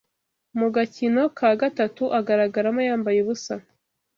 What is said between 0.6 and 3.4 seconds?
gakino ka gatatu agaragaramo yambaye